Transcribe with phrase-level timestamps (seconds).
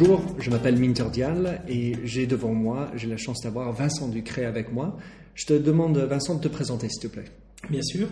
[0.00, 4.46] bonjour, je m'appelle Minter Dial et j'ai devant moi, j'ai la chance d'avoir Vincent Ducré
[4.46, 4.96] avec moi.
[5.34, 7.26] Je te demande, Vincent, de te présenter, s'il te plaît.
[7.68, 8.08] Bien sûr.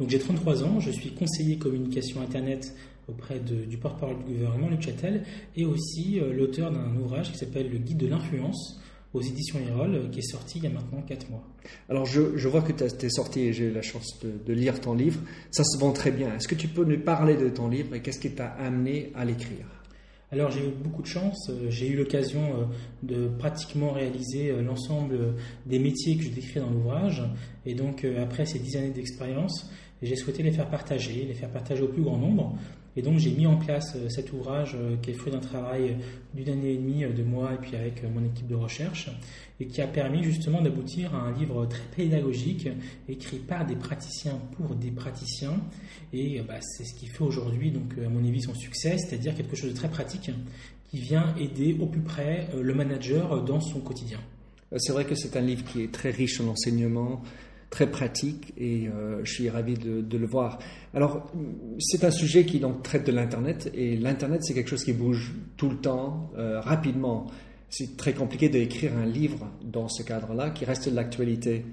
[0.00, 2.74] Donc j'ai 33 ans, je suis conseiller communication Internet
[3.08, 5.22] auprès du porte-parole du gouvernement, Luc Châtel,
[5.54, 8.80] et aussi euh, l'auteur d'un ouvrage qui s'appelle Le Guide de l'influence
[9.14, 11.44] aux éditions Erol, euh, qui est sorti il y a maintenant 4 mois.
[11.88, 14.94] Alors je, vois que tu es sorti et j'ai eu la chance de, lire ton
[14.94, 15.20] livre.
[15.52, 16.34] Ça se vend très bien.
[16.34, 19.24] Est-ce que tu peux nous parler de ton livre et qu'est-ce qui t'a amené à
[19.24, 19.77] l'écrire?
[20.30, 22.68] Alors j'ai eu beaucoup de chance, euh, j'ai eu l'occasion
[23.02, 25.34] de pratiquement réaliser l'ensemble
[25.66, 27.22] des métiers que je décris dans l'ouvrage.
[27.64, 29.70] Et donc après ces dix années d'expérience,
[30.02, 32.56] j'ai souhaité les faire partager, les faire partager au plus grand nombre.
[32.98, 35.96] Et donc j'ai mis en place euh, cet ouvrage euh, qui est fruit d'un travail
[36.34, 39.08] d'une année et demie euh, de moi et puis avec mon équipe de recherche
[39.60, 42.68] et qui a permis justement d'aboutir à un livre très pédagogique
[43.08, 45.60] écrit par des praticiens pour des praticiens
[46.12, 49.54] et bah, c'est ce qui fait aujourd'hui donc à mon avis son succès, c'est-à-dire quelque
[49.54, 50.32] chose de très pratique
[50.90, 54.18] qui vient aider au plus près le manager dans son quotidien.
[54.76, 57.22] C'est vrai que c'est un livre qui est très riche en enseignements,
[57.70, 60.58] très pratique et euh, je suis ravi de, le voir.
[60.94, 61.30] Alors,
[61.78, 65.34] c'est un sujet qui donc traite de l'Internet et l'Internet, c'est quelque chose qui bouge
[65.56, 67.26] tout le temps, euh, rapidement.
[67.68, 71.64] C'est très compliqué d'écrire un livre dans ce cadre-là qui reste de l'actualité.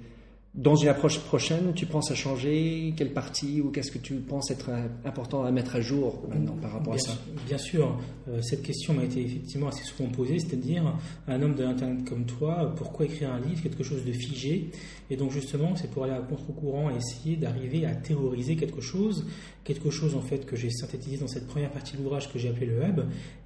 [0.56, 4.50] Dans une approche prochaine, tu penses à changer quelle partie ou qu'est-ce que tu penses
[4.50, 4.70] être
[5.04, 7.12] important à mettre à jour maintenant par rapport à ça
[7.46, 10.96] Bien sûr, euh, cette question m'a été effectivement assez souvent posée, c'est-à-dire
[11.28, 14.70] un homme de l'Internet comme toi, pourquoi écrire un livre, quelque chose de figé?
[15.10, 19.26] Et donc justement, c'est pour aller à contre-courant et essayer d'arriver à théoriser quelque chose,
[19.62, 22.48] quelque chose en fait que j'ai synthétisé dans cette première partie de l'ouvrage que j'ai
[22.48, 23.00] appelé le hub,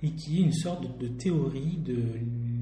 [0.04, 1.98] et qui est une sorte de théorie de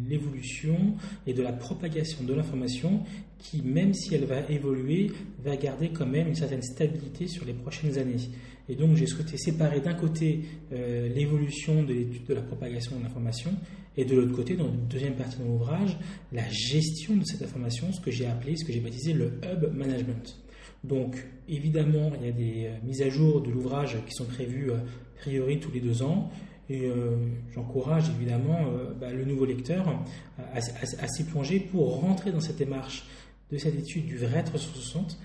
[0.08, 0.94] l'évolution
[1.26, 3.02] et de la propagation de l'information
[3.38, 5.12] qui, même si elle va évoluer,
[5.44, 8.30] va garder quand même une certaine stabilité sur les prochaines années.
[8.68, 10.40] Et donc j'ai souhaité séparer d'un côté
[10.72, 13.52] euh, l'évolution de l'étude de la propagation de l'information
[13.98, 15.98] et de l'autre côté, dans une deuxième partie de l'ouvrage,
[16.30, 19.74] la gestion de cette information, ce que j'ai appelé, ce que j'ai baptisé le hub
[19.74, 20.36] management.
[20.84, 21.16] Donc
[21.48, 24.76] évidemment, il y a des euh, mises à jour de l'ouvrage qui sont prévues euh,
[24.76, 26.30] a priori tous les deux ans.
[26.70, 27.16] Et euh,
[27.54, 30.04] j'encourage évidemment euh, bah, le nouveau lecteur
[30.54, 33.06] à, s'y plonger pour rentrer dans cette démarche
[33.50, 35.18] de cette étude du vrai 360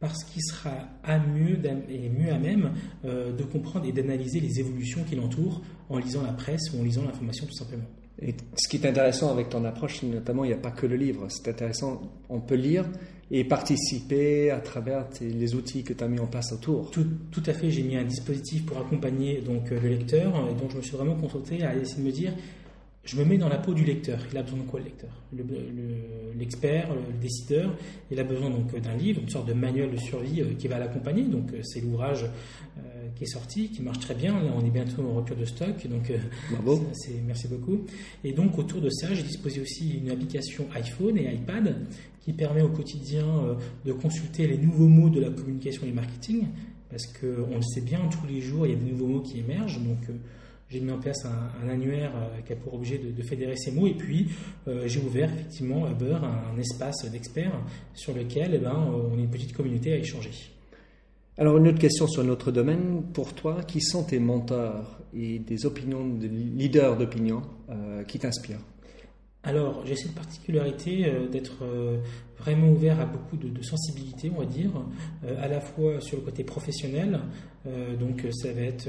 [0.00, 0.72] parce qu'il sera
[1.04, 1.58] à mieux
[1.88, 2.72] et mieux à même
[3.04, 6.84] euh, de comprendre et d'analyser les évolutions qui l'entourent en lisant la presse ou en
[6.84, 7.86] lisant l'information tout simplement.
[8.20, 10.96] Et ce qui est intéressant avec ton approche, notamment, il n'y a pas que le
[10.96, 11.26] livre.
[11.28, 12.86] C'est intéressant, on peut lire
[13.30, 16.90] et participer à travers les outils que tu as mis en place autour.
[16.90, 20.70] Tout, tout à fait, j'ai mis un dispositif pour accompagner donc, le lecteur, et donc
[20.70, 22.32] je me suis vraiment concentré à essayer de me dire
[23.06, 24.18] je me mets dans la peau du lecteur.
[24.32, 25.10] Il a besoin de quoi le lecteur?
[26.36, 27.72] L'expert, le, le, décideur,
[28.10, 30.78] il a besoin donc d'un livre, une sorte de manuel de survie euh, qui va
[30.78, 31.22] l'accompagner.
[31.22, 32.80] Donc euh, c'est l'ouvrage euh,
[33.14, 34.34] qui est sorti, qui marche très bien.
[34.42, 36.12] Là, on est bientôt en rupture de stock, donc
[36.50, 36.84] Bravo.
[37.26, 37.84] merci beaucoup.
[38.24, 41.76] Et donc autour de ça, j'ai disposé aussi une application iPhone et iPad
[42.20, 43.24] qui permet au quotidien
[43.84, 46.48] de consulter les nouveaux mots de la communication et du marketing,
[46.90, 49.38] parce qu'on le sait bien, tous les jours, il y a des nouveaux mots qui
[49.38, 49.78] émergent.
[49.78, 50.00] Donc
[50.68, 53.86] j'ai mis en place un, annuaire euh, qui a pour objet de, fédérer ces mots.
[53.86, 54.28] Et puis
[54.66, 57.60] euh, j'ai ouvert effectivement à Beurre un, espace d'experts
[57.94, 60.30] sur lequel eh ben, euh, on est une petite communauté à échanger.
[61.38, 65.66] Alors une autre question sur notre domaine, pour toi, qui sont tes mentors et des
[65.66, 67.42] opinions de leaders d'opinion
[68.08, 68.62] qui t'inspirent?
[69.46, 71.98] Alors, j'ai cette particularité euh, d'être euh,
[72.36, 74.72] vraiment ouvert à beaucoup de, sensibilité, on va dire,
[75.24, 77.20] euh, à la fois sur le côté professionnel,
[77.98, 78.88] donc ça va être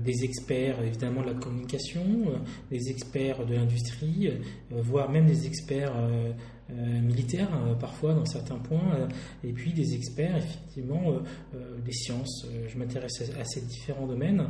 [0.00, 2.04] des experts évidemment de la communication,
[2.70, 4.30] des experts de l'industrie,
[4.70, 5.94] voire même des experts
[7.02, 7.50] militaires
[7.80, 9.08] parfois dans certains points,
[9.42, 11.18] et puis des experts effectivement
[11.84, 12.46] des sciences.
[12.68, 14.46] je m'intéresse à, ces différents domaines.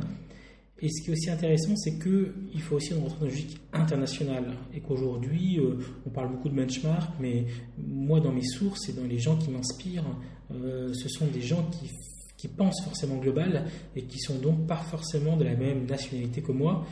[0.81, 4.45] Et ce qui est aussi intéressant, c'est qu'il faut aussi rentrer dans une logique internationale
[4.73, 7.45] et qu'aujourd'hui, euh, on parle beaucoup de benchmark, mais
[7.77, 10.05] moi, dans mes sources et dans les gens qui m'inspirent,
[10.53, 11.89] euh, ce sont des gens qui,
[12.37, 13.65] qui, pensent forcément global
[13.95, 16.85] et qui sont donc pas forcément de la même nationalité que moi,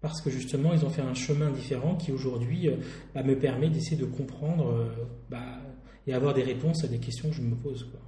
[0.00, 2.76] parce que justement, ils ont fait un chemin différent qui aujourd'hui euh,
[3.12, 4.88] bah, me permet d'essayer de comprendre
[5.28, 5.60] bah,
[6.06, 7.82] et avoir des réponses à des questions que je me pose.
[7.90, 8.00] Quoi.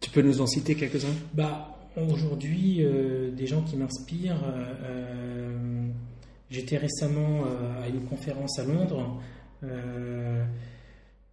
[0.00, 1.14] Tu peux nous en citer quelques-uns?
[1.32, 1.77] Bah,
[2.10, 4.42] aujourd'hui euh, des gens qui m'inspirent.
[4.44, 5.88] Euh, euh,
[6.50, 7.44] j'étais récemment
[7.82, 9.20] à une conférence à Londres.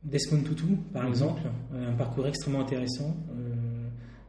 [0.04, 1.10] Desmond Tutu, par mhm.
[1.10, 1.42] exemple,
[1.74, 3.16] un parcours extrêmement intéressant,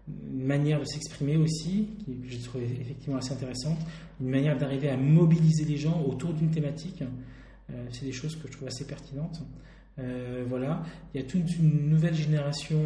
[0.08, 3.78] une manière de s'exprimer aussi, qui j'ai trouvé effectivement assez intéressante,
[4.20, 7.02] une manière d'arriver à mobiliser les gens autour d'une thématique.
[7.90, 9.42] c'est des choses que je trouve assez pertinentes.
[10.46, 12.78] voilà, il y a toute une nouvelle génération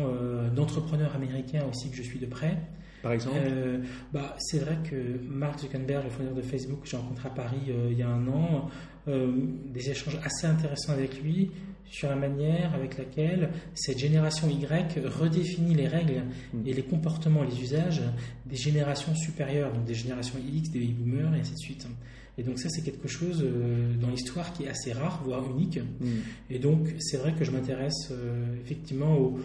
[0.56, 2.56] d'entrepreneurs américains aussi que je suis de près.
[3.02, 3.38] Par exemple?
[4.12, 4.97] Bah, C'est vrai que
[5.29, 8.26] Mark Zuckerberg, le fondateur de Facebook, que j'ai rencontré à Paris il y a un
[8.29, 8.69] an,
[9.06, 11.50] des échanges assez intéressants avec lui
[11.91, 16.23] sur la manière avec laquelle cette génération Y redéfinit les règles
[16.55, 16.67] hmm.
[16.67, 18.02] et les comportements, les usages
[18.47, 21.87] des générations supérieures, donc des générations X, des baby boomers et ainsi de suite.
[22.38, 25.79] Et donc ça, c'est quelque chose euh, dans l'histoire qui est assez rare, voire unique.
[25.79, 26.20] Hmm.
[26.49, 29.38] Et donc, c'est vrai que je m'intéresse euh, effectivement au...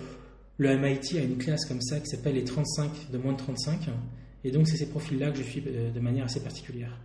[0.57, 3.89] Le MIT a une classe comme ça qui s'appelle les 35 de moins de 35.
[4.43, 6.97] Et donc, c'est ces profils-là que je suis euh, de manière assez particulière.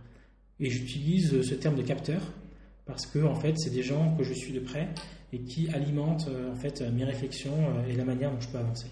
[0.59, 2.21] Et j'utilise ce terme de capteur
[2.85, 4.89] parce que, en fait, c'est des gens que je suis de près
[5.33, 8.57] et qui alimente euh, en fait mes réflexions euh, et la manière dont je peux
[8.57, 8.87] avancer.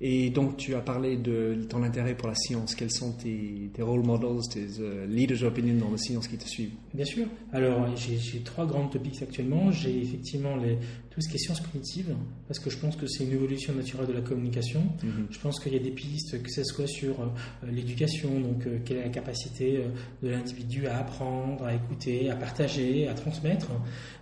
[0.00, 2.74] Et donc, tu as parlé de ton intérêt pour la science.
[2.74, 6.72] Quels sont tes, role models, tes uh, leaders opinion dans la science qui te suivent?
[6.92, 7.26] Bien sûr.
[7.52, 9.70] Alors, j'ai trois grandes topics actuellement.
[9.70, 10.76] J'ai effectivement les,
[11.14, 12.12] tout ce qui est sciences cognitives,
[12.48, 14.82] parce que je pense que c'est une évolution naturelle de la communication.
[14.82, 15.26] Mm-hmm.
[15.30, 17.26] Je pense qu'il y a des pistes, que ce soit sur euh,
[17.70, 19.88] l'éducation, donc euh, quelle est la capacité euh,
[20.24, 23.70] de l'individu à apprendre, à écouter, à partager, à transmettre.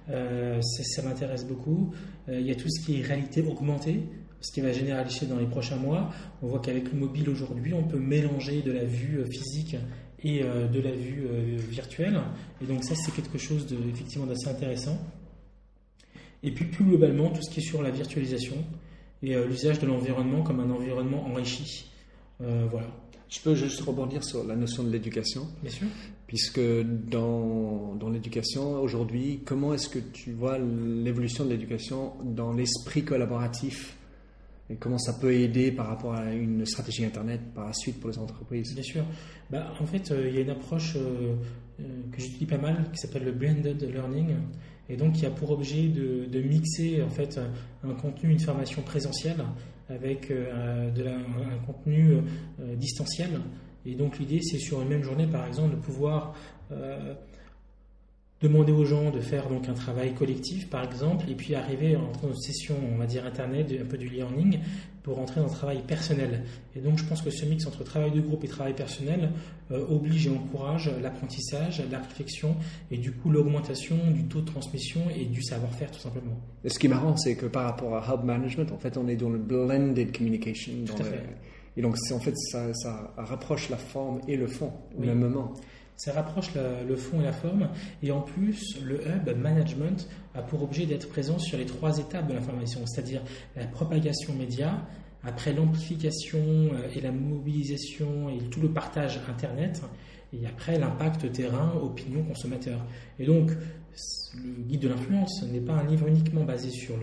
[0.09, 1.95] ça m'intéresse beaucoup.
[2.29, 4.03] il y a tout ce qui est réalité augmentée
[4.43, 6.11] ce qui va généraliser dans les prochains mois.
[6.43, 9.77] On voit qu'avec le mobile aujourd'hui, on peut mélanger de la vue euh, physique
[10.23, 12.21] et euh, de la vue euh, virtuelle.
[12.61, 14.99] Et donc ça, c'est quelque chose de, effectivement d'assez intéressant.
[16.43, 18.57] Et puis plus globalement, tout ce qui est sur la virtualisation
[19.23, 21.89] et l'usage de l'environnement comme un environnement enrichi.
[22.41, 22.89] voilà.
[23.29, 25.47] Je peux juste rebondir sur la notion de l'éducation.
[25.63, 25.87] Bien sûr.
[26.27, 33.05] Puisque dans, dans l'éducation, aujourd'hui, comment est-ce que tu vois l'évolution de l'éducation dans l'esprit
[33.05, 33.97] collaboratif
[34.71, 38.11] et comment ça peut aider par rapport à une stratégie Internet par la suite pour
[38.11, 38.75] les entreprises?
[38.75, 39.05] Bien sûr.
[39.51, 41.35] Bah, en fait, euh, il y a une approche euh,
[41.81, 44.35] euh, que j'utilise pas mal qui s'appelle le blended learning
[44.89, 47.39] et donc qui a pour objet de, mixer en fait
[47.85, 49.43] un contenu, une formation présentielle
[49.89, 52.17] avec un contenu
[52.77, 53.41] distanciel.
[53.87, 56.35] Et donc l'idée, c'est sur une même journée, par exemple, de pouvoir
[58.43, 62.11] demander aux gens de faire donc un travail collectif par exemple et puis arriver en
[62.27, 64.59] une session on va dire internet un peu du learning
[65.03, 66.45] pour entrer dans le travail personnel.
[66.77, 69.31] Et donc je pense que ce mix entre travail de groupe et travail personnel
[69.71, 72.57] euh, oblige et encourage l'apprentissage la réflexion
[72.91, 76.39] et du coup l'augmentation du taux de transmission et du savoir-faire tout simplement.
[76.65, 79.09] Et ce qui est marrant c'est que par rapport à hub management en fait on
[79.09, 81.25] est dans le blended communication tout à fait.
[81.77, 85.53] et donc en fait ça, ça, rapproche la forme et le fond au même moment
[85.97, 87.69] ça rapproche le fond et la forme.
[88.03, 92.29] Et en plus, le hub management a pour objet d'être présent sur les trois étapes
[92.29, 93.23] de l'information, c'est-à-dire
[93.57, 94.87] la propagation média,
[95.25, 99.83] après l'amplification euh, et la mobilisation et tout le partage Internet,
[100.33, 102.85] et après l'impact terrain, opinion, consommateur.
[103.19, 103.53] Et donc,
[104.35, 106.95] le guide de l'influence n'est pas un livre uniquement basé sur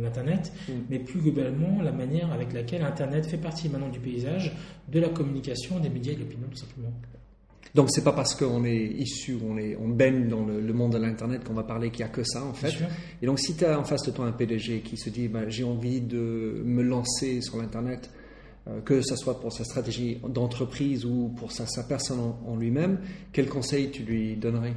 [0.00, 0.72] l'Internet, mm.
[0.88, 4.52] mais plus globalement la manière avec laquelle Internet fait partie maintenant du paysage
[4.88, 6.92] de la communication, des médias et de l'opinion, tout simplement.
[7.74, 10.98] Donc c'est pas parce qu'on est issu, on, est, on baigne dans le, monde de
[10.98, 12.74] l'Internet qu'on va parler qu'il n'y a que ça en fait.
[13.22, 15.48] Et donc si tu as en face de toi un PDG qui se dit ben,
[15.48, 18.10] j'ai envie de me lancer sur l'Internet,
[18.68, 22.98] euh, que ce soit pour sa stratégie d'entreprise ou pour sa, sa personne en, lui-même,
[23.32, 24.74] quel conseil tu lui donnerais?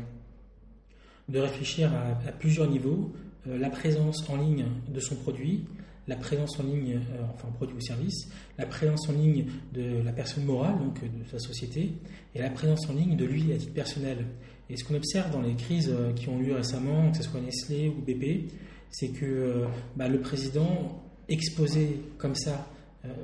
[1.29, 3.11] De réfléchir à, plusieurs niveaux.
[3.47, 5.65] Euh, la présence en ligne de son produit,
[6.07, 10.11] la présence en ligne, euh, enfin produit ou service, la présence en ligne de la
[10.11, 11.93] personne morale, donc euh, de sa société,
[12.35, 14.25] et la présence en ligne de lui à titre personnel.
[14.69, 17.39] Et ce qu'on observe dans les crises euh, qui ont lieu récemment, que ce soit
[17.39, 18.51] Nestlé ou BP,
[18.89, 22.67] c'est que bah, le président exposé comme ça,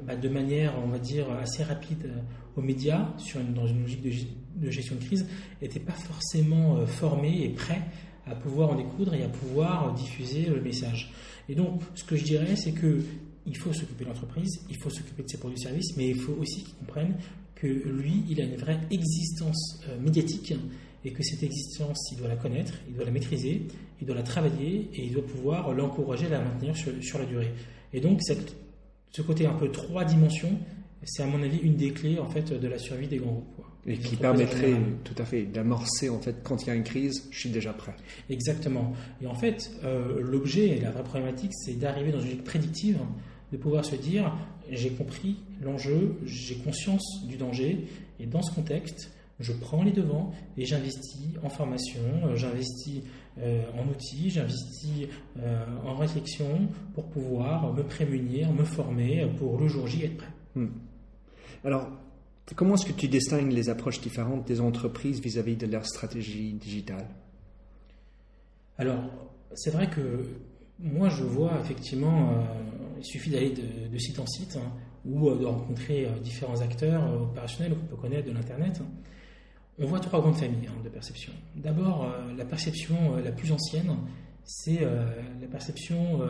[0.04, 2.10] bah, de manière, on va dire, assez rapide
[2.58, 5.28] aux médias, sur dans une logique de, gestion de crise,
[5.62, 7.84] n'était pas forcément formé et prêt
[8.30, 11.12] à pouvoir en découdre et à pouvoir diffuser le message.
[11.48, 13.02] Et donc, ce que je dirais, c'est que
[13.46, 16.16] il faut s'occuper de l'entreprise, il faut s'occuper de ses produits et services, mais il
[16.16, 17.16] faut aussi qu'il comprenne
[17.56, 20.54] que lui, il a une vraie existence euh, médiatique
[21.04, 23.64] et que cette existence, il doit la connaître, il doit la maîtriser,
[24.00, 27.52] il doit la travailler et il doit pouvoir l'encourager à la maintenir sur, la durée.
[27.94, 30.58] Et donc, ce côté un peu trois dimensions,
[31.04, 33.66] c'est à mon avis une des clés en fait de la survie des grands groupes.
[33.90, 37.28] Et qui permettrait tout à fait d'amorcer en fait quand il y a une crise,
[37.32, 37.96] je suis déjà prêt.
[38.30, 38.94] Exactement.
[39.20, 43.00] Et en fait, euh, l'objet et la vraie problématique, c'est d'arriver dans une logique prédictive,
[43.52, 44.32] de pouvoir se dire
[44.72, 47.88] j'ai compris l'enjeu, j'ai conscience du danger,
[48.20, 53.02] et dans ce contexte, je prends les devants et j'investis en formation, euh, j'investis
[53.40, 55.08] euh, en outils, j'investis
[55.84, 60.34] en réflexion pour pouvoir me prémunir, me former pour le jour J être prêt.
[60.56, 60.68] Hmm.
[61.64, 61.90] Alors,
[62.56, 67.08] Comment est-ce que tu distingues les approches différentes des entreprises vis-à-vis de leur stratégie digitale?
[68.78, 69.04] Alors,
[69.56, 70.26] c'est vrai que
[70.82, 72.32] Moi, je vois effectivement,
[72.98, 74.72] il suffit d'aller de, site en site hein,
[75.06, 78.82] ou de rencontrer différents acteurs opérationnels qu'on peut connaître de l'Internet.
[79.78, 81.34] On voit trois grandes familles hein, de perception.
[81.56, 83.94] D'abord, la perception la plus ancienne,
[84.46, 86.22] c'est la perception,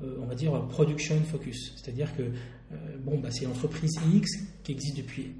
[0.00, 1.74] on va dire, production focus.
[1.76, 2.22] C'est-à-dire que
[3.04, 4.30] bon, bah, c'est l'entreprise X
[4.62, 5.34] qui existe depuis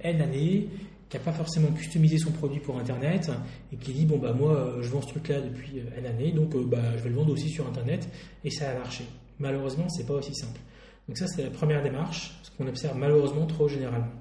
[0.00, 0.68] N années,
[1.08, 3.30] qui n'a pas forcément customisé son produit pour Internet
[3.72, 6.08] et qui dit bon bah moi euh, je vends ce truc là depuis une euh,
[6.08, 8.08] année donc euh, bah, je vais le vendre aussi sur Internet
[8.44, 9.04] et ça a marché.
[9.38, 10.60] Malheureusement c'est pas aussi simple.
[11.08, 14.12] Donc ça c'est la première démarche, ce qu'on observe malheureusement trop généralement.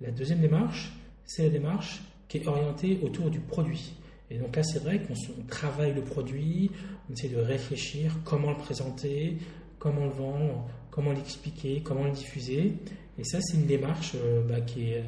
[0.00, 0.92] La deuxième démarche
[1.24, 3.94] c'est la démarche qui est orientée autour du produit.
[4.30, 5.14] Et donc là c'est vrai qu'on
[5.48, 6.70] travaille le produit,
[7.08, 9.38] on essaie de réfléchir comment le présenter,
[9.78, 12.74] comment le vendre, comment l'expliquer, comment le diffuser.
[13.18, 14.16] Et ça c'est une démarche
[14.48, 15.04] bah, qui est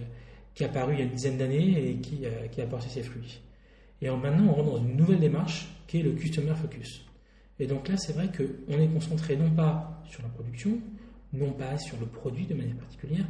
[0.59, 2.89] qui est apparu il y a une dizaine d'années et qui, euh, qui a porté
[2.89, 3.41] ses fruits.
[4.03, 7.05] Et maintenant, on rentre dans une nouvelle démarche qui est le Customer Focus.
[7.61, 10.81] Et donc là, c'est vrai qu'on est concentré non pas sur la production,
[11.33, 13.25] non pas sur le produit de manière particulière,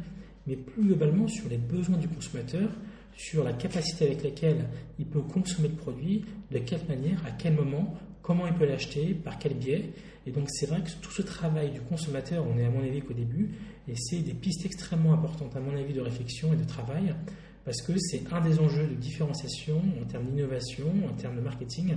[0.47, 2.71] mais plus globalement sur les besoins du consommateur,
[3.15, 4.65] sur la capacité avec laquelle
[4.97, 9.13] il peut consommer le produit, de quelle manière, à quel moment, comment il peut l'acheter,
[9.13, 9.91] par quel biais.
[10.25, 13.01] Et donc c'est vrai que tout ce travail du consommateur, on est à mon avis
[13.01, 13.51] qu'au début,
[13.87, 17.15] et c'est des pistes extrêmement importantes, à mon avis, de réflexion et de travail,
[17.65, 21.95] parce que c'est un des enjeux de différenciation en termes d'innovation, en termes de marketing,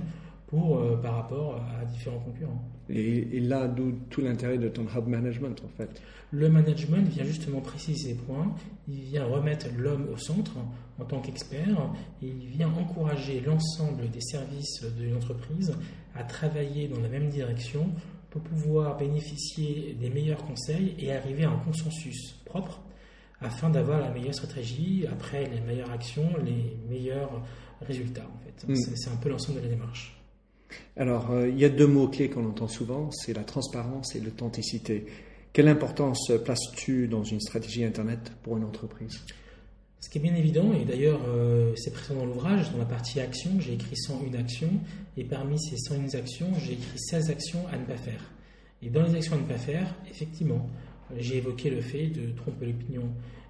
[0.53, 2.63] pour, euh, par rapport à différents concurrents.
[2.87, 5.99] Et, là, d'où tout l'intérêt de ton hub management, en fait
[6.31, 8.53] Le management vient justement préciser ces points,
[8.87, 10.51] il vient remettre l'homme au centre
[10.99, 11.91] en tant qu'expert,
[12.21, 15.73] et il vient encourager l'ensemble des services de l'entreprise
[16.13, 17.89] à travailler dans la même direction
[18.29, 22.79] pour pouvoir bénéficier des meilleurs conseils et arriver à un consensus propre
[23.41, 27.41] afin d'avoir la meilleure stratégie, après les meilleures actions, les meilleurs
[27.81, 28.27] résultats.
[28.31, 28.67] En fait.
[28.71, 28.75] Mm.
[28.75, 30.22] C'est un peu l'ensemble de la démarche.
[30.97, 34.19] Alors, euh, il y a deux mots clés qu'on entend souvent, c'est la transparence et
[34.19, 35.05] l'authenticité.
[35.53, 39.21] Quelle importance places-tu dans une stratégie Internet pour une entreprise?
[40.03, 43.19] Ce qui est bien évident, et d'ailleurs euh, c'est présent dans l'ouvrage, dans la partie
[43.21, 44.73] action, j'ai écrit 101 actions,
[45.15, 48.31] et parmi ces 101 actions, j'ai écrit 16 actions à ne pas faire.
[48.81, 50.69] Et dans les actions à ne pas faire, effectivement,
[51.17, 53.03] j'ai évoqué le fait de tromper l'opinion,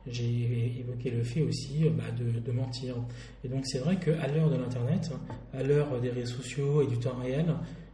[0.07, 2.95] j'ai évoqué le fait aussi euh, bah, de, mentir.
[3.43, 5.11] Et donc c'est vrai qu'à l'heure de l'Internet,
[5.53, 7.45] à l'heure des réseaux sociaux et du temps réel,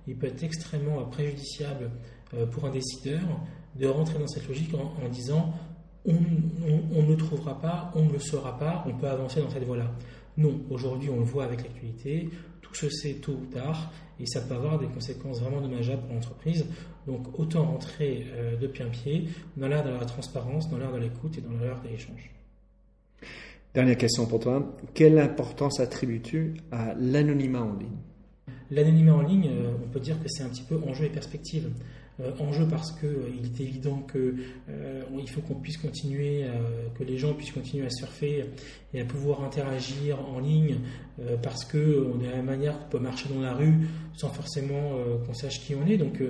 [0.07, 1.91] il peut être extrêmement préjudiciable
[2.33, 3.21] euh, pour un décideur
[3.75, 5.53] de rentrer dans cette logique en disant
[6.05, 6.13] on,
[7.03, 9.91] ne le trouvera pas, on ne le saura pas, on peut avancer dans cette voie-là.
[10.37, 12.29] Non, aujourd'hui on le voit avec l'actualité,
[12.61, 16.13] tout se sait tôt ou tard et ça peut avoir des conséquences vraiment dommageables pour
[16.13, 16.65] l'entreprise.
[17.07, 20.99] Donc autant rentrer euh, de plein pied dans l'ère de la transparence, dans l'ère de
[20.99, 22.31] l'écoute et dans l'ère de l'échange.
[23.73, 24.75] Dernière question pour toi.
[24.93, 27.97] Quelle importance attribues-tu à l'anonymat en ligne?
[28.71, 31.69] L'anonymat en ligne, euh, on peut dire que c'est un petit peu enjeu et perspective.
[32.21, 34.35] Euh, enjeu parce qu'il euh, est évident qu'il
[35.17, 36.45] il faut qu'on puisse continuer,
[36.97, 38.45] que les gens puissent continuer à surfer
[38.93, 40.77] et à pouvoir interagir en ligne
[41.41, 43.75] parce que de la même manière qu'on peut marcher dans la rue
[44.15, 44.93] sans forcément
[45.25, 45.97] qu'on sache qui on est.
[45.97, 46.21] Donc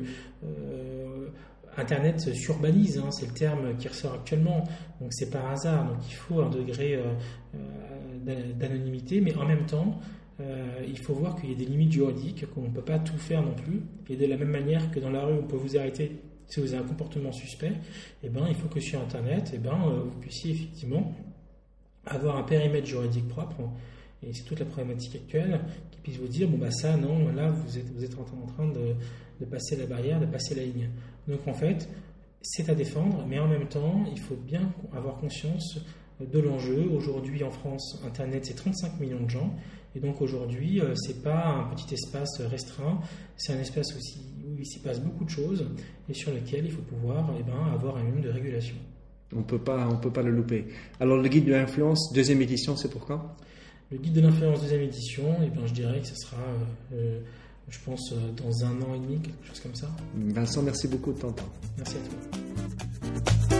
[1.78, 4.64] Internet s'urbanise, hein, c'est le terme qui ressort actuellement,
[5.00, 7.00] donc c'est par hasard, donc il faut un degré
[8.56, 10.00] d'anonymité, mais en même temps,
[10.42, 13.18] euh, il faut voir qu'il y a des limites juridiques, qu'on ne peut pas tout
[13.18, 13.82] faire non plus.
[14.10, 16.12] Et de la même manière que dans la rue, on peut vous arrêter
[16.50, 17.74] si vous avez un comportement suspect,
[18.24, 21.14] eh ben, il faut que sur Internet, eh ben, euh, vous puissiez effectivement
[22.06, 23.70] avoir un périmètre juridique propre.
[24.24, 27.52] Et c'est toute la problématique actuelle qui puisse vous dire, bon, bah ça, non, là,
[27.52, 28.96] vous êtes, vous êtes en train de,
[29.40, 30.90] de passer la barrière, de passer la ligne.
[31.28, 31.88] Donc en fait,
[32.42, 35.80] c'est à défendre, mais en même temps, il faut bien avoir conscience
[36.20, 36.90] de l'enjeu.
[36.92, 39.54] Aujourd'hui, en France, Internet, c'est 35 millions de gens.
[39.96, 43.00] Et donc aujourd'hui, euh, c'est pas un petit espace restreint,
[43.38, 45.66] c'est un espace aussi où il s'y passe beaucoup de choses
[46.08, 48.76] et sur lequel il faut pouvoir eh ben, avoir un minimum de régulation.
[49.36, 50.68] On peut pas, on peut pas le louper.
[51.00, 53.36] Alors le guide de l'influence, deuxième édition, c'est pour quand?
[53.92, 57.20] Le guide de l'influence, deuxième édition, eh ben, je dirais que ce sera, euh, euh,
[57.70, 59.90] je pense, dans un an et demi, quelque chose comme ça.
[60.16, 61.50] Vincent, merci beaucoup de ton temps.
[61.78, 63.59] Merci à toi.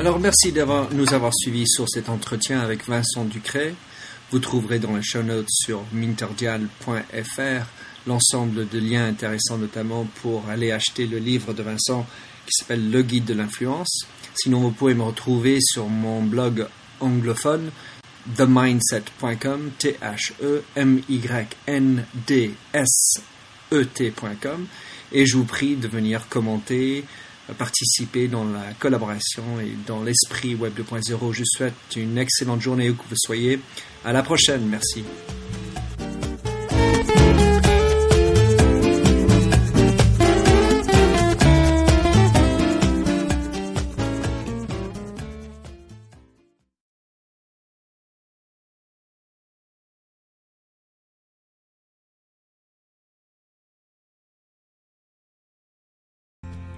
[0.00, 3.74] Alors merci d'avoir nous avoir suivis sur cet entretien avec Vincent Ducret.
[4.30, 7.66] Vous trouverez dans les show notes sur minterdial.fr
[8.06, 12.06] l'ensemble de liens intéressants notamment pour aller acheter le livre de Vincent
[12.46, 14.06] qui s'appelle Le guide de l'influence.
[14.34, 16.66] Sinon vous pouvez me retrouver sur mon blog
[17.00, 17.70] anglophone
[18.38, 23.20] themindset.com t h e m y n d s
[23.70, 24.66] e t.com
[25.12, 27.04] et je vous prie de venir commenter
[27.58, 31.32] participer dans la collaboration et dans l'esprit Web 2.0.
[31.32, 33.60] Je souhaite une excellente journée où que vous soyez.
[34.04, 34.66] À la prochaine.
[34.66, 35.04] Merci.